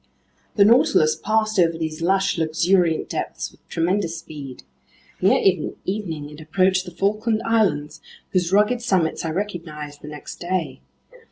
[0.55, 4.63] The Nautilus passed over these lush, luxuriant depths with tremendous speed.
[5.21, 8.01] Near evening it approached the Falkland Islands,
[8.31, 10.81] whose rugged summits I recognized the next day.